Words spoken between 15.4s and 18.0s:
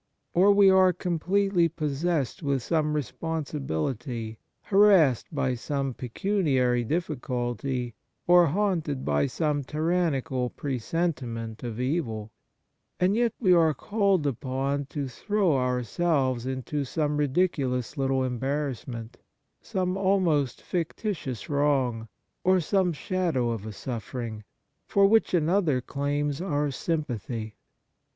our selves into some ridiculous